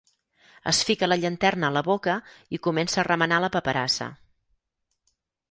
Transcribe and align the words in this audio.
Es 0.69 0.77
fica 0.87 1.09
la 1.09 1.17
llanterna 1.23 1.69
a 1.69 1.75
la 1.77 1.83
boca 1.87 2.15
i 2.59 2.61
comença 2.69 3.03
a 3.03 3.05
remenar 3.09 3.39
la 3.45 3.53
paperassa. 3.59 4.09